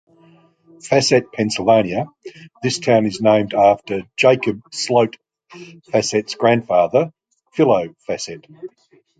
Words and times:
Fassett 0.81 1.31
Pennsylvania- 1.31 2.07
This 2.63 2.79
town 2.79 3.05
is 3.05 3.21
named 3.21 3.53
after 3.53 4.01
Jacob 4.17 4.61
Sloat 4.71 5.15
Fassett's 5.91 6.33
grandfather, 6.33 7.13
Philo 7.53 7.93
Fassett. 8.07 8.43